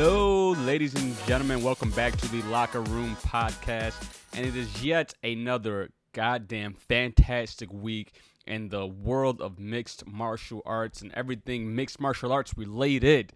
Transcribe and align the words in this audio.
Hello, 0.00 0.50
ladies 0.50 0.94
and 0.94 1.12
gentlemen. 1.26 1.60
Welcome 1.60 1.90
back 1.90 2.16
to 2.18 2.28
the 2.30 2.40
Locker 2.42 2.82
Room 2.82 3.16
Podcast. 3.16 4.00
And 4.32 4.46
it 4.46 4.54
is 4.54 4.84
yet 4.84 5.12
another 5.24 5.90
goddamn 6.12 6.74
fantastic 6.74 7.72
week 7.72 8.12
in 8.46 8.68
the 8.68 8.86
world 8.86 9.42
of 9.42 9.58
mixed 9.58 10.06
martial 10.06 10.62
arts 10.64 11.02
and 11.02 11.12
everything 11.14 11.74
mixed 11.74 11.98
martial 11.98 12.30
arts 12.30 12.56
related. 12.56 13.32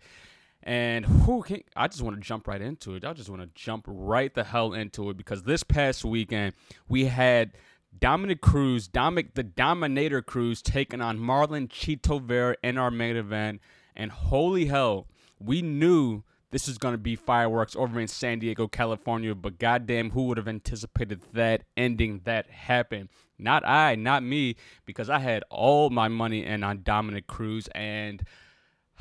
And 0.63 1.05
who 1.05 1.43
can, 1.43 1.65
I 1.75 1.89
just 1.89 2.01
want 2.01 2.15
to 2.15 2.23
jump 2.23 2.47
right 2.47 2.63
into 2.63 2.95
it. 2.95 3.05
I 3.05 3.13
just 3.13 3.29
want 3.29 3.43
to 3.43 3.51
jump 3.57 3.85
right 3.89 4.33
the 4.33 4.45
hell 4.45 4.73
into 4.73 5.11
it 5.11 5.17
because 5.17 5.43
this 5.43 5.65
past 5.65 6.05
weekend 6.05 6.55
we 6.89 7.07
had 7.07 7.55
Dominick 7.99 8.41
Cruz, 8.41 8.87
Dominick 8.87 9.35
the 9.35 9.43
Dominator 9.43 10.23
Cruz, 10.23 10.63
taking 10.63 11.01
on 11.01 11.19
Marlon 11.19 11.67
Chito 11.67 12.23
Vera 12.23 12.55
in 12.63 12.79
our 12.79 12.93
main 12.93 13.17
event. 13.17 13.61
And 13.97 14.13
holy 14.13 14.67
hell, 14.67 15.09
we 15.41 15.61
knew 15.61 16.23
this 16.53 16.69
is 16.69 16.79
going 16.79 16.93
to 16.93 16.99
be 16.99 17.17
fireworks 17.17 17.75
over 17.75 17.99
in 17.99 18.07
San 18.07 18.39
Diego, 18.39 18.69
California, 18.69 19.35
but 19.35 19.59
goddamn, 19.59 20.11
who 20.11 20.25
would 20.25 20.37
have 20.37 20.47
anticipated 20.47 21.21
that 21.33 21.65
ending 21.77 22.21
that 22.25 22.49
happened? 22.51 23.09
Not 23.39 23.67
I, 23.67 23.97
not 23.97 24.23
me, 24.23 24.57
because 24.85 25.11
I 25.11 25.19
had 25.19 25.43
all 25.51 25.91
my 25.91 26.09
money 26.09 26.45
in 26.45 26.63
on 26.63 26.83
Dominick 26.83 27.27
Cruz, 27.27 27.69
and 27.75 28.23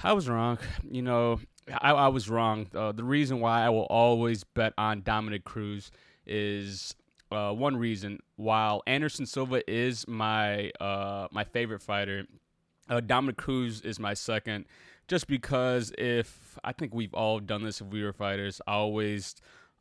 I 0.01 0.13
was 0.13 0.27
wrong. 0.29 0.57
You 0.89 1.01
know, 1.01 1.41
I, 1.79 1.91
I 1.91 2.07
was 2.07 2.29
wrong. 2.29 2.67
Uh, 2.73 2.93
the 2.93 3.03
reason 3.03 3.39
why 3.41 3.63
I 3.63 3.69
will 3.69 3.83
always 3.83 4.43
bet 4.43 4.73
on 4.77 5.01
Dominick 5.01 5.43
Cruz 5.43 5.91
is 6.25 6.95
uh, 7.31 7.51
one 7.51 7.75
reason. 7.75 8.19
While 8.37 8.81
Anderson 8.87 9.25
Silva 9.25 9.69
is 9.69 10.07
my 10.07 10.71
uh, 10.79 11.27
my 11.31 11.43
favorite 11.43 11.83
fighter, 11.83 12.25
uh, 12.89 13.01
Dominick 13.01 13.37
Cruz 13.37 13.81
is 13.81 13.99
my 13.99 14.13
second 14.13 14.65
just 15.11 15.27
because 15.27 15.91
if 15.97 16.57
I 16.63 16.71
think 16.71 16.93
we've 16.93 17.13
all 17.13 17.41
done 17.41 17.65
this 17.65 17.81
if 17.81 17.87
we 17.87 18.01
were 18.01 18.13
fighters, 18.13 18.61
I 18.65 18.75
always 18.75 19.35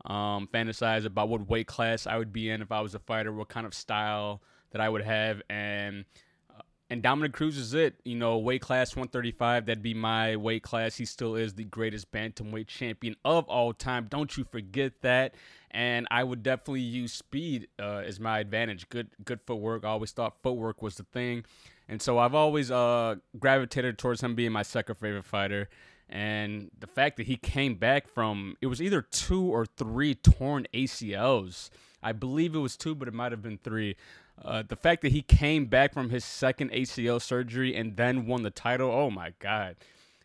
um, 0.04 0.48
fantasize 0.52 1.04
about 1.04 1.28
what 1.28 1.48
weight 1.48 1.68
class 1.68 2.08
I 2.08 2.18
would 2.18 2.32
be 2.32 2.50
in 2.50 2.60
if 2.60 2.72
I 2.72 2.80
was 2.80 2.96
a 2.96 2.98
fighter, 2.98 3.32
what 3.32 3.48
kind 3.48 3.64
of 3.64 3.72
style 3.72 4.42
that 4.72 4.80
I 4.80 4.88
would 4.88 5.02
have, 5.02 5.40
and 5.48 6.04
uh, 6.52 6.62
and 6.90 7.00
Dominick 7.00 7.32
Cruz 7.32 7.56
is 7.58 7.74
it. 7.74 7.94
You 8.04 8.16
know, 8.16 8.38
weight 8.38 8.60
class 8.60 8.96
135, 8.96 9.66
that'd 9.66 9.84
be 9.84 9.94
my 9.94 10.34
weight 10.34 10.64
class. 10.64 10.96
He 10.96 11.04
still 11.04 11.36
is 11.36 11.54
the 11.54 11.62
greatest 11.62 12.10
bantamweight 12.10 12.66
champion 12.66 13.14
of 13.24 13.44
all 13.44 13.72
time. 13.72 14.08
Don't 14.10 14.36
you 14.36 14.42
forget 14.42 15.00
that. 15.02 15.36
And 15.70 16.08
I 16.10 16.24
would 16.24 16.42
definitely 16.42 16.80
use 16.80 17.12
speed 17.12 17.68
uh, 17.78 18.02
as 18.04 18.18
my 18.18 18.40
advantage. 18.40 18.88
Good, 18.88 19.10
good 19.24 19.38
footwork. 19.46 19.84
I 19.84 19.90
always 19.90 20.10
thought 20.10 20.42
footwork 20.42 20.82
was 20.82 20.96
the 20.96 21.04
thing. 21.04 21.44
And 21.90 22.00
so 22.00 22.18
I've 22.18 22.36
always 22.36 22.70
uh, 22.70 23.16
gravitated 23.36 23.98
towards 23.98 24.22
him 24.22 24.36
being 24.36 24.52
my 24.52 24.62
second 24.62 24.94
favorite 24.94 25.24
fighter. 25.24 25.68
And 26.08 26.70
the 26.78 26.86
fact 26.86 27.16
that 27.16 27.26
he 27.26 27.36
came 27.36 27.74
back 27.74 28.06
from 28.06 28.56
it 28.60 28.68
was 28.68 28.80
either 28.80 29.02
two 29.02 29.42
or 29.42 29.66
three 29.66 30.14
torn 30.14 30.68
ACLs. 30.72 31.68
I 32.00 32.12
believe 32.12 32.54
it 32.54 32.60
was 32.60 32.76
two, 32.76 32.94
but 32.94 33.08
it 33.08 33.14
might 33.14 33.32
have 33.32 33.42
been 33.42 33.58
three. 33.58 33.96
Uh, 34.40 34.62
the 34.66 34.76
fact 34.76 35.02
that 35.02 35.10
he 35.10 35.20
came 35.20 35.66
back 35.66 35.92
from 35.92 36.10
his 36.10 36.24
second 36.24 36.70
ACL 36.70 37.20
surgery 37.20 37.74
and 37.74 37.96
then 37.96 38.24
won 38.24 38.44
the 38.44 38.50
title, 38.50 38.88
oh 38.88 39.10
my 39.10 39.34
God. 39.40 39.74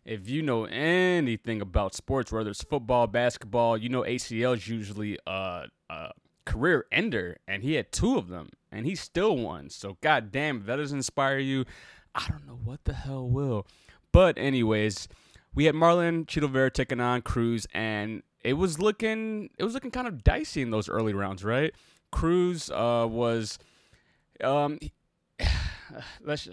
If 0.05 0.29
you 0.29 0.43
know 0.43 0.65
anything 0.65 1.61
about 1.61 1.95
sports, 1.95 2.31
whether 2.31 2.51
it's 2.51 2.63
football, 2.63 3.07
basketball, 3.07 3.75
you 3.75 3.89
know 3.89 4.03
ACLs 4.03 4.67
usually 4.67 5.17
uh, 5.25 5.65
uh, 5.89 6.09
career 6.45 6.85
ender, 6.91 7.37
and 7.47 7.63
he 7.63 7.73
had 7.73 7.91
two 7.91 8.17
of 8.17 8.29
them, 8.29 8.49
and 8.71 8.85
he 8.85 8.95
still 8.95 9.35
won. 9.37 9.69
So, 9.69 9.97
goddamn, 10.01 10.59
if 10.61 10.65
that 10.67 10.77
doesn't 10.77 10.97
inspire 10.97 11.39
you, 11.39 11.65
I 12.13 12.27
don't 12.29 12.47
know 12.47 12.59
what 12.63 12.85
the 12.85 12.93
hell 12.93 13.27
will. 13.27 13.67
But, 14.11 14.37
anyways, 14.37 15.07
we 15.53 15.65
had 15.65 15.75
Marlon 15.75 16.25
Chito 16.25 16.49
Vera 16.49 16.71
taking 16.71 17.01
on 17.01 17.21
Cruz, 17.21 17.67
and 17.73 18.23
it 18.43 18.53
was 18.53 18.79
looking 18.79 19.49
it 19.57 19.63
was 19.63 19.73
looking 19.73 19.91
kind 19.91 20.07
of 20.07 20.23
dicey 20.23 20.61
in 20.61 20.69
those 20.69 20.87
early 20.87 21.13
rounds, 21.13 21.43
right? 21.43 21.73
Cruz 22.11 22.69
uh, 22.69 23.07
was, 23.09 23.59
um, 24.41 24.79
let's, 26.23 26.47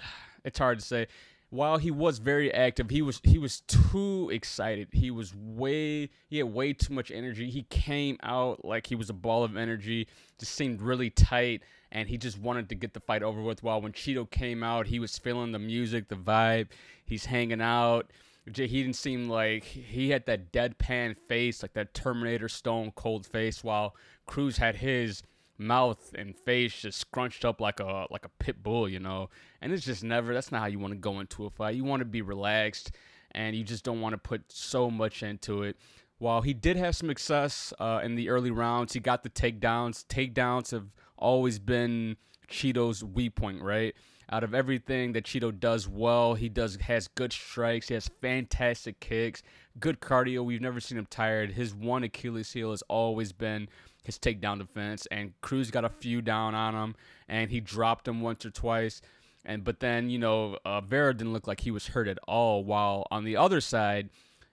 it's 0.45 0.59
hard 0.59 0.81
to 0.81 0.84
say 0.84 1.06
while 1.53 1.77
he 1.77 1.91
was 1.91 2.19
very 2.19 2.53
active, 2.53 2.89
he 2.89 3.03
was 3.03 3.21
he 3.23 3.37
was 3.37 3.61
too 3.61 4.31
excited. 4.33 4.89
He 4.93 5.11
was 5.11 5.35
way 5.35 6.09
he 6.31 6.39
had 6.39 6.47
way 6.47 6.73
too 6.73 6.95
much 6.95 7.11
energy. 7.11 7.51
He 7.51 7.65
came 7.65 8.17
out 8.23 8.65
like 8.65 8.87
he 8.87 8.95
was 8.95 9.11
a 9.11 9.13
ball 9.13 9.45
of 9.45 9.55
energy. 9.55 10.09
Just 10.39 10.55
seemed 10.55 10.81
really 10.81 11.11
tight, 11.11 11.63
and 11.91 12.09
he 12.09 12.17
just 12.17 12.39
wanted 12.39 12.71
to 12.71 12.75
get 12.75 12.95
the 12.95 13.01
fight 13.01 13.23
over 13.23 13.43
with. 13.43 13.63
While 13.63 13.83
when 13.83 13.93
Chito 13.93 14.29
came 14.31 14.63
out, 14.63 14.87
he 14.87 14.99
was 14.99 15.19
feeling 15.19 15.53
the 15.53 15.59
music, 15.59 16.09
the 16.09 16.15
vibe. 16.17 16.69
He's 17.05 17.27
hanging 17.27 17.61
out. 17.61 18.11
He 18.47 18.51
didn't 18.51 18.95
seem 18.95 19.29
like 19.29 19.65
he 19.65 20.09
had 20.09 20.25
that 20.25 20.53
deadpan 20.53 21.19
face, 21.29 21.61
like 21.61 21.75
that 21.75 21.93
Terminator 21.93 22.49
Stone 22.49 22.93
Cold 22.97 23.27
face. 23.27 23.63
While 23.63 23.95
Cruz 24.25 24.57
had 24.57 24.77
his 24.77 25.23
mouth 25.59 26.15
and 26.17 26.37
face 26.37 26.81
just 26.81 26.99
scrunched 26.99 27.45
up 27.45 27.61
like 27.61 27.81
a 27.81 28.07
like 28.11 28.25
a 28.25 28.31
pit 28.39 28.63
bull, 28.63 28.89
you 28.89 28.99
know. 28.99 29.31
And 29.61 29.73
it's 29.73 29.85
just 29.85 30.03
never 30.05 30.35
that's 30.35 30.53
not 30.53 30.61
how 30.61 30.67
you 30.67 30.79
want 30.79 30.93
to 30.93 30.99
go 30.99 31.21
into 31.21 31.47
a 31.47 31.51
fight. 31.51 31.75
You 31.77 31.85
want 31.85 32.01
to 32.01 32.07
be 32.07 32.23
relaxed 32.23 32.93
and 33.33 33.57
you 33.57 33.65
just 33.65 33.85
don't 33.85 34.01
want 34.01 34.13
to 34.13 34.19
put 34.19 34.51
so 34.51 34.91
much 34.91 35.23
into 35.23 35.63
it. 35.63 35.77
While 36.19 36.43
he 36.43 36.55
did 36.55 36.77
have 36.77 36.95
some 36.95 37.09
success 37.09 37.73
uh, 37.81 38.01
in 38.03 38.15
the 38.15 38.29
early 38.29 38.51
rounds, 38.51 38.93
he 38.93 39.01
got 39.01 39.25
the 39.25 39.31
takedowns. 39.31 40.07
Takedowns 40.07 40.71
have 40.71 40.87
always 41.19 41.59
been 41.59 42.17
Chito's 42.49 43.03
weak 43.03 43.34
point, 43.34 43.61
right? 43.63 43.95
Out 44.32 44.44
of 44.44 44.54
everything 44.54 45.12
that 45.12 45.25
Chito 45.25 45.56
does 45.56 45.87
well, 45.87 46.32
he 46.32 46.48
does 46.48 46.76
has 46.76 47.06
good 47.06 47.34
strikes. 47.34 47.88
He 47.88 47.94
has 47.94 48.09
fantastic 48.22 48.98
kicks, 48.98 49.43
good 49.78 50.00
cardio. 50.00 50.43
We've 50.43 50.62
never 50.62 50.81
seen 50.81 50.97
him 50.97 51.06
tired. 51.10 51.53
His 51.53 51.75
one 51.75 52.03
Achilles 52.03 52.50
heel 52.50 52.71
has 52.71 52.82
always 52.88 53.32
been 53.32 53.69
his 54.03 54.19
takedown 54.19 54.59
defense, 54.59 55.06
and 55.10 55.38
Cruz 55.42 55.71
got 55.71 55.84
a 55.84 55.91
few 55.91 56.22
down 56.22 56.54
on 56.54 56.75
him, 56.75 56.94
and 57.28 57.50
he 57.50 57.60
dropped 57.60 58.09
him 58.09 58.22
once 58.22 58.47
or 58.47 58.50
twice. 58.50 59.03
And 59.44 59.65
but 59.65 59.81
then 59.81 60.09
you 60.09 60.19
know 60.19 60.56
uh, 60.65 60.81
Vera 60.81 61.12
didn't 61.12 61.34
look 61.34 61.47
like 61.47 61.60
he 61.60 61.71
was 61.71 61.88
hurt 61.88 62.09
at 62.09 62.19
all. 62.26 62.65
While 62.65 63.06
on 63.10 63.25
the 63.25 63.37
other 63.37 63.60
side, 63.60 64.09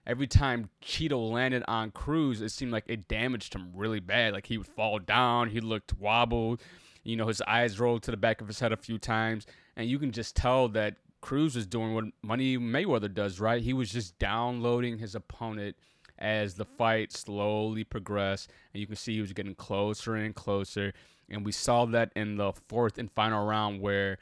every 0.06 0.26
time 0.26 0.68
Chito 0.84 1.30
landed 1.30 1.62
on 1.66 1.90
Cruz, 1.90 2.42
it 2.42 2.50
seemed 2.50 2.72
like 2.72 2.84
it 2.86 3.08
damaged 3.08 3.54
him 3.54 3.70
really 3.74 4.00
bad. 4.00 4.34
Like 4.34 4.44
he 4.44 4.58
would 4.58 4.66
fall 4.66 4.98
down, 4.98 5.48
he 5.48 5.60
looked 5.60 5.98
wobbled. 5.98 6.60
You 7.02 7.16
know, 7.16 7.28
his 7.28 7.40
eyes 7.42 7.80
rolled 7.80 8.02
to 8.02 8.10
the 8.10 8.18
back 8.18 8.42
of 8.42 8.46
his 8.46 8.60
head 8.60 8.72
a 8.72 8.76
few 8.76 8.98
times, 8.98 9.46
and 9.80 9.88
you 9.88 9.98
can 9.98 10.12
just 10.12 10.36
tell 10.36 10.68
that 10.68 10.96
Cruz 11.22 11.56
was 11.56 11.66
doing 11.66 11.94
what 11.94 12.04
Money 12.22 12.58
Mayweather 12.58 13.12
does, 13.12 13.40
right? 13.40 13.62
He 13.62 13.72
was 13.72 13.90
just 13.90 14.18
downloading 14.18 14.98
his 14.98 15.14
opponent 15.14 15.74
as 16.18 16.54
the 16.54 16.66
fight 16.66 17.12
slowly 17.12 17.82
progressed, 17.82 18.50
and 18.74 18.80
you 18.80 18.86
can 18.86 18.96
see 18.96 19.14
he 19.14 19.20
was 19.22 19.32
getting 19.32 19.54
closer 19.54 20.16
and 20.16 20.34
closer. 20.34 20.92
And 21.30 21.46
we 21.46 21.52
saw 21.52 21.86
that 21.86 22.12
in 22.14 22.36
the 22.36 22.52
fourth 22.68 22.98
and 22.98 23.10
final 23.10 23.46
round 23.46 23.80
where 23.80 24.18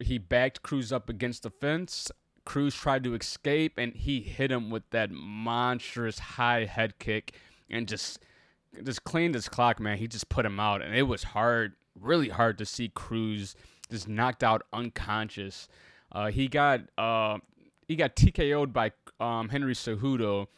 he 0.00 0.18
backed 0.18 0.62
Cruz 0.62 0.92
up 0.92 1.08
against 1.08 1.42
the 1.42 1.50
fence. 1.50 2.12
Cruz 2.44 2.74
tried 2.74 3.02
to 3.02 3.14
escape, 3.14 3.78
and 3.78 3.94
he 3.94 4.20
hit 4.20 4.52
him 4.52 4.70
with 4.70 4.88
that 4.90 5.10
monstrous 5.10 6.18
high 6.18 6.64
head 6.64 6.98
kick, 7.00 7.34
and 7.68 7.88
just 7.88 8.20
just 8.84 9.02
cleaned 9.02 9.34
his 9.34 9.48
clock, 9.48 9.80
man. 9.80 9.98
He 9.98 10.06
just 10.06 10.28
put 10.28 10.46
him 10.46 10.60
out, 10.60 10.80
and 10.80 10.94
it 10.94 11.02
was 11.02 11.24
hard, 11.24 11.74
really 11.98 12.28
hard 12.28 12.56
to 12.58 12.64
see 12.64 12.88
Cruz 12.88 13.56
just 13.92 14.08
knocked 14.08 14.42
out 14.42 14.62
unconscious. 14.72 15.68
Uh, 16.10 16.26
he 16.26 16.48
got 16.48 16.80
uh, 16.98 17.38
he 17.86 17.94
got 17.94 18.16
TKO'd 18.16 18.72
by 18.72 18.90
um, 19.20 19.48
Henry 19.48 19.74
Cejudo 19.74 20.48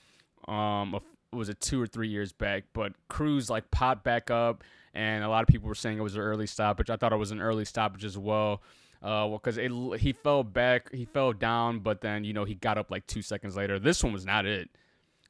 um, 0.48 1.00
was 1.32 1.48
it 1.48 1.60
two 1.60 1.80
or 1.80 1.86
three 1.86 2.08
years 2.08 2.32
back? 2.32 2.64
But 2.72 2.92
Cruz 3.08 3.50
like 3.50 3.70
popped 3.70 4.04
back 4.04 4.30
up, 4.30 4.62
and 4.92 5.24
a 5.24 5.28
lot 5.28 5.42
of 5.42 5.48
people 5.48 5.68
were 5.68 5.74
saying 5.74 5.98
it 5.98 6.02
was 6.02 6.14
an 6.14 6.22
early 6.22 6.46
stoppage. 6.46 6.90
I 6.90 6.96
thought 6.96 7.12
it 7.12 7.16
was 7.18 7.30
an 7.30 7.40
early 7.40 7.64
stoppage 7.64 8.04
as 8.04 8.16
well. 8.16 8.62
Uh, 9.02 9.28
well, 9.28 9.40
because 9.42 9.56
he 10.00 10.12
fell 10.12 10.42
back, 10.42 10.90
he 10.92 11.04
fell 11.04 11.32
down, 11.32 11.80
but 11.80 12.00
then 12.00 12.24
you 12.24 12.32
know 12.32 12.44
he 12.44 12.54
got 12.54 12.78
up 12.78 12.90
like 12.90 13.06
two 13.06 13.22
seconds 13.22 13.56
later. 13.56 13.78
This 13.78 14.02
one 14.02 14.12
was 14.12 14.24
not 14.24 14.46
it. 14.46 14.70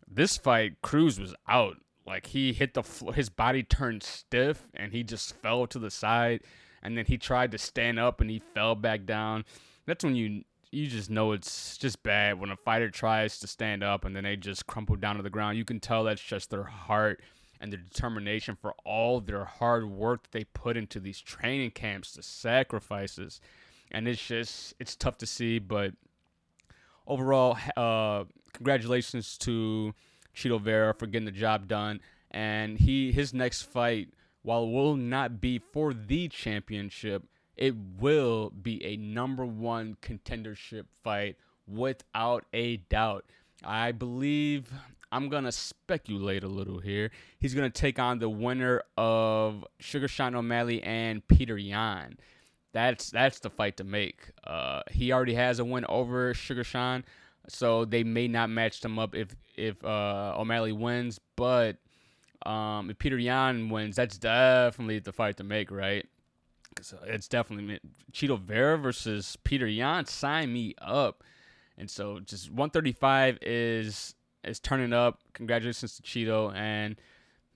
This 0.06 0.36
fight, 0.36 0.80
Cruz 0.82 1.18
was 1.18 1.34
out. 1.48 1.78
Like 2.06 2.26
he 2.26 2.52
hit 2.52 2.74
the 2.74 2.82
floor, 2.82 3.14
his 3.14 3.30
body 3.30 3.62
turned 3.62 4.02
stiff, 4.02 4.68
and 4.74 4.92
he 4.92 5.02
just 5.02 5.34
fell 5.36 5.66
to 5.68 5.78
the 5.78 5.90
side. 5.90 6.42
And 6.84 6.96
then 6.96 7.06
he 7.06 7.16
tried 7.16 7.50
to 7.52 7.58
stand 7.58 7.98
up, 7.98 8.20
and 8.20 8.30
he 8.30 8.42
fell 8.54 8.74
back 8.74 9.06
down. 9.06 9.44
That's 9.86 10.04
when 10.04 10.14
you 10.16 10.44
you 10.70 10.88
just 10.88 11.08
know 11.08 11.32
it's 11.32 11.78
just 11.78 12.02
bad 12.02 12.38
when 12.38 12.50
a 12.50 12.56
fighter 12.56 12.90
tries 12.90 13.38
to 13.38 13.46
stand 13.46 13.84
up 13.84 14.04
and 14.04 14.16
then 14.16 14.24
they 14.24 14.34
just 14.34 14.66
crumple 14.66 14.96
down 14.96 15.16
to 15.16 15.22
the 15.22 15.30
ground. 15.30 15.56
You 15.56 15.64
can 15.64 15.78
tell 15.78 16.02
that's 16.02 16.20
just 16.20 16.50
their 16.50 16.64
heart 16.64 17.22
and 17.60 17.72
their 17.72 17.80
determination 17.80 18.56
for 18.60 18.74
all 18.84 19.20
their 19.20 19.44
hard 19.44 19.88
work 19.88 20.24
that 20.24 20.32
they 20.32 20.44
put 20.44 20.76
into 20.76 21.00
these 21.00 21.20
training 21.20 21.70
camps, 21.70 22.12
the 22.12 22.22
sacrifices. 22.22 23.40
And 23.90 24.08
it's 24.08 24.24
just 24.24 24.74
it's 24.80 24.96
tough 24.96 25.18
to 25.18 25.26
see, 25.26 25.58
but 25.58 25.92
overall, 27.06 27.56
uh, 27.76 28.24
congratulations 28.52 29.38
to 29.38 29.94
Chito 30.34 30.60
Vera 30.60 30.92
for 30.92 31.06
getting 31.06 31.26
the 31.26 31.30
job 31.30 31.68
done. 31.68 32.00
And 32.30 32.78
he 32.78 33.12
his 33.12 33.32
next 33.32 33.62
fight, 33.62 34.08
while 34.44 34.70
will 34.70 34.94
not 34.94 35.40
be 35.40 35.58
for 35.58 35.94
the 35.94 36.28
championship, 36.28 37.24
it 37.56 37.74
will 37.98 38.50
be 38.50 38.84
a 38.84 38.96
number 38.96 39.44
one 39.44 39.96
contendership 40.02 40.84
fight 41.02 41.36
without 41.66 42.44
a 42.52 42.76
doubt. 42.76 43.24
I 43.64 43.92
believe 43.92 44.70
I'm 45.10 45.30
gonna 45.30 45.50
speculate 45.50 46.44
a 46.44 46.48
little 46.48 46.78
here. 46.78 47.10
He's 47.38 47.54
gonna 47.54 47.70
take 47.70 47.98
on 47.98 48.18
the 48.18 48.28
winner 48.28 48.82
of 48.98 49.64
Sugar 49.80 50.08
Sean 50.08 50.34
O'Malley 50.34 50.82
and 50.82 51.26
Petr 51.26 51.56
Yan. 51.58 52.18
That's 52.72 53.10
that's 53.10 53.38
the 53.38 53.48
fight 53.48 53.78
to 53.78 53.84
make. 53.84 54.30
Uh, 54.44 54.82
he 54.90 55.10
already 55.10 55.34
has 55.34 55.58
a 55.58 55.64
win 55.64 55.86
over 55.88 56.34
Sugar 56.34 56.64
Sean, 56.64 57.04
so 57.48 57.86
they 57.86 58.04
may 58.04 58.28
not 58.28 58.50
match 58.50 58.80
them 58.80 58.98
up 58.98 59.14
if 59.14 59.28
if 59.56 59.82
uh, 59.82 60.34
O'Malley 60.36 60.72
wins. 60.72 61.18
But 61.36 61.78
um, 62.46 62.90
if 62.90 62.98
Petr 62.98 63.22
Yan 63.22 63.68
wins, 63.68 63.96
that's 63.96 64.18
definitely 64.18 64.98
the 64.98 65.12
fight 65.12 65.36
to 65.38 65.44
make, 65.44 65.70
right? 65.70 66.06
So 66.80 66.98
it's 67.06 67.28
definitely 67.28 67.80
Chito 68.12 68.38
Vera 68.38 68.76
versus 68.76 69.38
Petr 69.44 69.74
Yan. 69.74 70.06
Sign 70.06 70.52
me 70.52 70.74
up. 70.78 71.22
And 71.78 71.90
so 71.90 72.20
just 72.20 72.50
135 72.50 73.38
is 73.42 74.14
is 74.44 74.60
turning 74.60 74.92
up. 74.92 75.20
Congratulations 75.32 75.96
to 75.96 76.02
Chito 76.02 76.54
and 76.54 76.96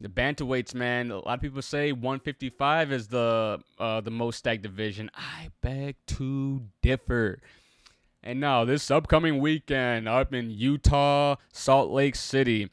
the 0.00 0.08
bantamweights, 0.08 0.75
man. 0.75 1.11
A 1.11 1.19
lot 1.19 1.35
of 1.35 1.40
people 1.40 1.62
say 1.62 1.93
155 1.93 2.93
is 2.93 3.08
the 3.08 3.61
uh, 3.79 4.00
the 4.00 4.11
most 4.11 4.38
stacked 4.38 4.62
division. 4.62 5.11
I 5.14 5.50
beg 5.61 5.96
to 6.06 6.62
differ. 6.82 7.40
And 8.23 8.40
now 8.40 8.64
this 8.64 8.90
upcoming 8.90 9.38
weekend 9.40 10.08
up 10.08 10.35
in 10.35 10.50
Utah, 10.50 11.37
Salt 11.52 11.90
Lake 11.90 12.17
City, 12.17 12.70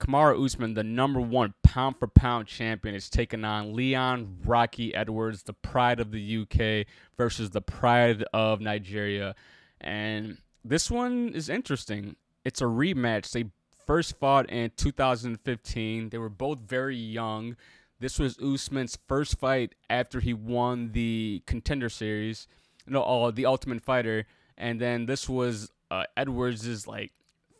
Kamaru 0.00 0.44
Usman, 0.44 0.74
the 0.74 0.82
number 0.82 1.20
one 1.20 1.52
pound 1.62 1.96
for 1.98 2.08
pound 2.08 2.46
champion, 2.46 2.94
is 2.94 3.10
taking 3.10 3.44
on 3.44 3.74
Leon 3.74 4.38
Rocky 4.44 4.94
Edwards, 4.94 5.42
the 5.42 5.52
pride 5.52 6.00
of 6.00 6.10
the 6.10 6.38
UK, 6.38 6.86
versus 7.16 7.50
the 7.50 7.60
pride 7.60 8.24
of 8.32 8.60
Nigeria. 8.60 9.34
And 9.80 10.38
this 10.64 10.90
one 10.90 11.32
is 11.34 11.48
interesting. 11.50 12.16
It's 12.44 12.62
a 12.62 12.64
rematch. 12.64 13.30
They 13.30 13.44
first 13.86 14.18
fought 14.18 14.48
in 14.48 14.70
2015. 14.76 16.08
They 16.08 16.18
were 16.18 16.30
both 16.30 16.60
very 16.60 16.96
young. 16.96 17.56
This 18.00 18.18
was 18.18 18.38
Usman's 18.38 18.98
first 19.06 19.38
fight 19.38 19.74
after 19.90 20.20
he 20.20 20.32
won 20.32 20.92
the 20.92 21.42
Contender 21.46 21.90
Series, 21.90 22.48
no, 22.86 23.04
oh, 23.04 23.30
the 23.30 23.44
Ultimate 23.44 23.82
Fighter, 23.82 24.24
and 24.56 24.80
then 24.80 25.04
this 25.04 25.28
was 25.28 25.70
uh, 25.90 26.04
Edwards' 26.16 26.86
like 26.86 27.12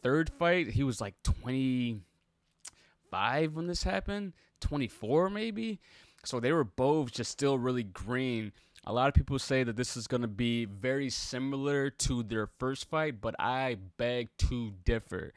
third 0.03 0.31
fight. 0.39 0.69
He 0.69 0.83
was 0.83 1.03
like 1.03 1.15
20 1.23 2.01
25 3.11 3.57
when 3.57 3.67
this 3.67 3.83
happened, 3.83 4.33
24 4.61 5.31
maybe. 5.31 5.81
So 6.25 6.39
they 6.41 6.53
were 6.53 6.65
both 6.65 7.13
just 7.13 7.31
still 7.31 7.59
really 7.59 7.83
green. 7.83 8.53
A 8.87 8.93
lot 8.93 9.09
of 9.09 9.15
people 9.15 9.39
say 9.39 9.63
that 9.65 9.77
this 9.77 9.97
is 9.97 10.07
going 10.07 10.23
to 10.23 10.29
be 10.29 10.65
very 10.65 11.11
similar 11.11 11.91
to 11.91 12.23
their 12.23 12.47
first 12.59 12.89
fight, 12.89 13.21
but 13.21 13.35
I 13.39 13.77
beg 13.97 14.29
to 14.49 14.73
differ. 14.85 15.33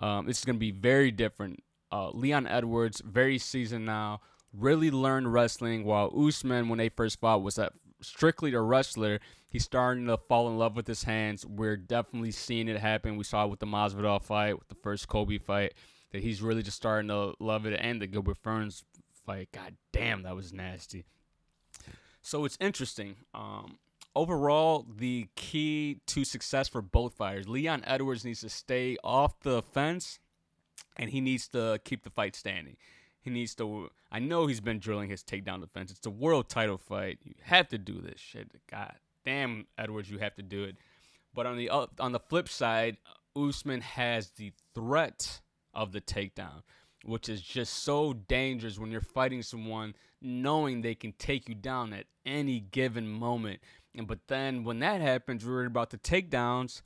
Um, 0.00 0.26
this 0.26 0.38
is 0.38 0.44
going 0.44 0.56
to 0.56 0.60
be 0.60 0.70
very 0.70 1.10
different. 1.10 1.62
Uh, 1.92 2.10
Leon 2.10 2.46
Edwards, 2.46 3.02
very 3.04 3.38
seasoned 3.38 3.84
now, 3.84 4.20
really 4.52 4.90
learned 4.90 5.32
wrestling, 5.32 5.84
while 5.84 6.10
Usman, 6.16 6.68
when 6.68 6.78
they 6.78 6.88
first 6.88 7.20
fought, 7.20 7.42
was 7.42 7.58
a, 7.58 7.70
strictly 8.00 8.54
a 8.54 8.60
wrestler. 8.60 9.20
He's 9.48 9.64
starting 9.64 10.06
to 10.06 10.16
fall 10.16 10.48
in 10.48 10.56
love 10.56 10.76
with 10.76 10.86
his 10.86 11.02
hands. 11.02 11.44
We're 11.44 11.76
definitely 11.76 12.30
seeing 12.30 12.68
it 12.68 12.78
happen. 12.78 13.16
We 13.16 13.24
saw 13.24 13.44
it 13.44 13.50
with 13.50 13.60
the 13.60 13.66
Masvidal 13.66 14.22
fight, 14.22 14.58
with 14.58 14.68
the 14.68 14.76
first 14.76 15.08
Colby 15.08 15.38
fight 15.38 15.74
that 16.12 16.22
he's 16.22 16.42
really 16.42 16.62
just 16.62 16.76
starting 16.76 17.08
to 17.08 17.34
love 17.40 17.66
it. 17.66 17.78
And 17.80 18.00
the 18.00 18.06
Gilbert 18.06 18.42
Burns 18.42 18.84
fight, 19.26 19.48
god 19.52 19.76
damn, 19.92 20.22
that 20.22 20.36
was 20.36 20.52
nasty. 20.52 21.04
So 22.22 22.44
it's 22.44 22.56
interesting. 22.60 23.16
Um, 23.34 23.78
overall, 24.14 24.86
the 24.88 25.28
key 25.34 26.00
to 26.06 26.24
success 26.24 26.68
for 26.68 26.82
both 26.82 27.14
fighters, 27.14 27.48
Leon 27.48 27.82
Edwards 27.86 28.24
needs 28.24 28.40
to 28.40 28.48
stay 28.48 28.96
off 29.02 29.40
the 29.40 29.62
fence, 29.62 30.20
and 30.96 31.10
he 31.10 31.20
needs 31.20 31.48
to 31.48 31.80
keep 31.84 32.04
the 32.04 32.10
fight 32.10 32.36
standing. 32.36 32.76
He 33.20 33.30
needs 33.30 33.54
to. 33.56 33.88
I 34.10 34.18
know 34.18 34.46
he's 34.46 34.60
been 34.60 34.78
drilling 34.78 35.08
his 35.08 35.22
takedown 35.22 35.60
defense. 35.60 35.90
It's 35.90 36.06
a 36.06 36.10
world 36.10 36.48
title 36.48 36.76
fight. 36.76 37.18
You 37.24 37.34
have 37.42 37.68
to 37.68 37.78
do 37.78 38.00
this 38.00 38.20
shit. 38.20 38.50
God 38.70 38.94
damn, 39.24 39.66
Edwards, 39.78 40.10
you 40.10 40.18
have 40.18 40.34
to 40.34 40.42
do 40.42 40.64
it. 40.64 40.76
But 41.34 41.46
on 41.46 41.56
the 41.56 41.70
on 41.70 42.12
the 42.12 42.18
flip 42.18 42.48
side, 42.48 42.96
Usman 43.36 43.80
has 43.80 44.30
the 44.30 44.52
threat 44.74 45.40
of 45.74 45.92
the 45.92 46.00
takedown, 46.00 46.62
which 47.04 47.28
is 47.28 47.42
just 47.42 47.82
so 47.82 48.12
dangerous 48.12 48.78
when 48.78 48.90
you're 48.90 49.00
fighting 49.00 49.42
someone 49.42 49.94
knowing 50.20 50.80
they 50.80 50.94
can 50.94 51.12
take 51.18 51.48
you 51.48 51.54
down 51.54 51.92
at 51.92 52.06
any 52.24 52.60
given 52.60 53.08
moment. 53.08 53.60
And 53.94 54.06
but 54.06 54.20
then 54.28 54.64
when 54.64 54.78
that 54.80 55.00
happens, 55.00 55.44
we're 55.44 55.66
about 55.66 55.90
the 55.90 55.98
takedowns. 55.98 56.82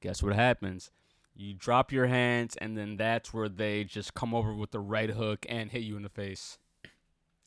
Guess 0.00 0.22
what 0.22 0.34
happens? 0.34 0.90
You 1.34 1.54
drop 1.54 1.92
your 1.92 2.06
hands, 2.06 2.56
and 2.56 2.76
then 2.76 2.96
that's 2.96 3.32
where 3.32 3.48
they 3.48 3.84
just 3.84 4.14
come 4.14 4.34
over 4.34 4.52
with 4.52 4.72
the 4.72 4.80
right 4.80 5.10
hook 5.10 5.46
and 5.48 5.70
hit 5.70 5.82
you 5.82 5.96
in 5.96 6.02
the 6.02 6.08
face. 6.08 6.58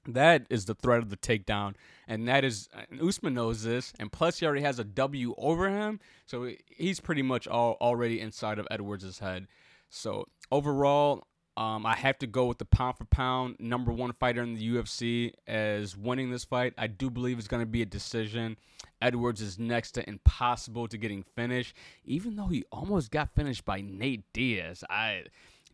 That 0.08 0.46
is 0.50 0.66
the 0.66 0.76
threat 0.76 1.00
of 1.00 1.10
the 1.10 1.18
takedown, 1.18 1.76
and 2.08 2.28
that 2.28 2.44
is 2.44 2.68
and 2.90 3.02
Usman 3.02 3.36
knows 3.36 3.64
this, 3.64 3.94
and 4.00 4.12
plus 4.12 4.40
he 4.40 4.46
already 4.46 4.64
has 4.64 4.80
a 4.80 4.84
W 4.84 5.34
over 5.38 5.70
him, 5.70 6.00
so 6.26 6.52
he's 6.68 7.00
pretty 7.00 7.22
much 7.22 7.48
all 7.48 7.78
already 7.80 8.20
inside 8.20 8.60
of 8.60 8.68
Edwards' 8.70 9.20
head. 9.20 9.48
So 9.90 10.28
overall, 10.52 11.28
um, 11.56 11.86
I 11.86 11.96
have 11.96 12.18
to 12.20 12.28
go 12.28 12.46
with 12.46 12.58
the 12.58 12.66
pound 12.66 12.98
for 12.98 13.06
pound 13.06 13.58
number 13.60 13.92
one 13.92 14.14
fighter 14.14 14.42
in 14.42 14.56
the 14.56 14.76
UFC 14.76 15.34
as 15.48 15.96
winning 15.96 16.32
this 16.32 16.44
fight. 16.44 16.74
I 16.78 16.88
do 16.88 17.10
believe 17.10 17.38
it's 17.38 17.48
going 17.48 17.62
to 17.62 17.68
be 17.68 17.84
a 17.84 17.86
decision. 17.86 18.58
Edwards 19.02 19.42
is 19.42 19.60
next 19.60 19.92
to 19.92 20.10
impossible 20.10 20.88
to 20.88 20.98
getting 20.98 21.24
finished, 21.36 21.76
even 22.06 22.36
though 22.36 22.48
he 22.48 22.64
almost 22.72 23.12
got 23.12 23.36
finished 23.36 23.66
by 23.66 23.82
Nate 23.82 24.24
Diaz. 24.34 24.84
I 24.90 25.26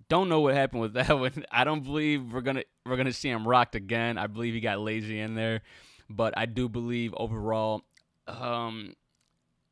don't 0.10 0.28
know 0.28 0.42
what 0.42 0.56
happened 0.56 0.82
with 0.82 0.94
that 0.96 1.18
one. 1.18 1.46
I 1.52 1.64
don't 1.64 1.84
believe 1.84 2.34
we're 2.34 2.42
gonna 2.42 2.64
we're 2.86 2.98
gonna 2.98 3.14
see 3.14 3.30
him 3.30 3.48
rocked 3.48 3.76
again. 3.76 4.18
I 4.18 4.28
believe 4.28 4.54
he 4.54 4.60
got 4.60 4.80
lazy 4.80 5.20
in 5.20 5.36
there, 5.36 5.62
but 6.10 6.34
I 6.38 6.46
do 6.46 6.68
believe 6.68 7.14
overall, 7.16 7.84
um, 8.28 8.96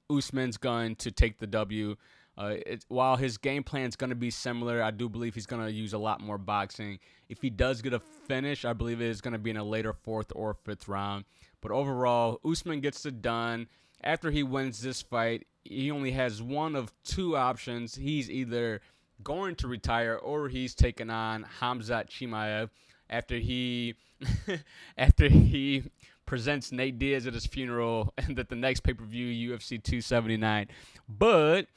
Usman's 0.09 0.57
going 0.57 0.95
to 0.97 1.11
take 1.11 1.39
the 1.39 1.47
W. 1.47 1.97
Uh, 2.37 2.55
it, 2.65 2.85
while 2.87 3.15
his 3.15 3.37
game 3.37 3.63
plan 3.63 3.87
is 3.87 3.95
going 3.95 4.11
to 4.11 4.15
be 4.15 4.29
similar, 4.29 4.83
I 4.83 4.91
do 4.91 5.09
believe 5.09 5.33
he's 5.33 5.47
going 5.47 5.65
to 5.65 5.71
use 5.71 5.93
a 5.93 5.97
lot 5.97 6.21
more 6.21 6.37
boxing. 6.37 6.99
If 7.29 7.41
he 7.41 7.49
does 7.49 7.81
get 7.81 7.93
a 7.93 7.99
finish, 7.99 8.63
I 8.63 8.73
believe 8.73 9.01
it 9.01 9.07
is 9.07 9.21
going 9.21 9.33
to 9.33 9.39
be 9.39 9.49
in 9.49 9.57
a 9.57 9.63
later 9.63 9.93
fourth 9.93 10.31
or 10.35 10.53
fifth 10.53 10.87
round. 10.87 11.25
But 11.61 11.71
overall, 11.71 12.39
Usman 12.45 12.81
gets 12.81 13.05
it 13.05 13.21
done. 13.21 13.67
After 14.03 14.29
he 14.29 14.43
wins 14.43 14.81
this 14.81 15.01
fight, 15.01 15.47
he 15.63 15.89
only 15.89 16.11
has 16.11 16.41
one 16.41 16.75
of 16.75 16.93
two 17.03 17.35
options. 17.35 17.95
He's 17.95 18.29
either 18.29 18.81
going 19.23 19.55
to 19.55 19.67
retire 19.67 20.15
or 20.15 20.47
he's 20.47 20.75
taking 20.75 21.09
on 21.09 21.45
Khamzat 21.59 22.09
Chimaev 22.09 22.69
after 23.09 23.37
he 23.37 23.95
after 24.97 25.27
he 25.27 25.83
presents 26.25 26.71
Nate 26.71 26.99
Diaz 26.99 27.25
at 27.25 27.33
his 27.33 27.45
funeral 27.45 28.13
and 28.17 28.37
at 28.37 28.49
the 28.49 28.55
next 28.55 28.81
pay-per-view 28.81 29.51
UFC 29.51 29.81
279. 29.81 30.67
But 31.09 31.67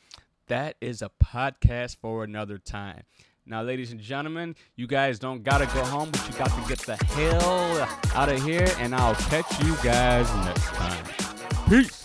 that 0.51 0.75
is 0.81 1.01
a 1.01 1.11
podcast 1.23 1.97
for 2.01 2.25
another 2.25 2.59
time. 2.59 3.05
Now, 3.47 3.63
ladies 3.63 3.93
and 3.93 4.01
gentlemen, 4.01 4.57
you 4.75 4.89
guys 4.89 5.21
don't 5.21 5.45
gotta 5.45 5.67
go 5.67 5.85
home, 5.85 6.11
but 6.11 6.27
you 6.29 6.37
got 6.37 6.51
to 6.51 6.69
get 6.69 6.79
the 6.81 6.97
hell 6.97 7.89
out 8.15 8.29
of 8.29 8.43
here, 8.43 8.69
and 8.79 8.95
I'll 8.95 9.15
catch 9.15 9.63
you 9.65 9.77
guys 9.77 10.29
next 10.45 10.67
time. 10.67 11.05
Peace. 11.69 12.03